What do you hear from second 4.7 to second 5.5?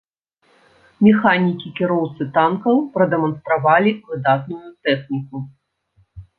тэхніку.